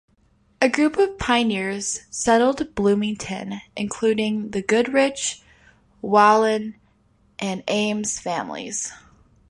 [0.63, 5.43] A group of pioneers settled Bloomington, including the Goodrich,
[6.03, 6.73] Whalon,
[7.37, 8.91] and Ames families.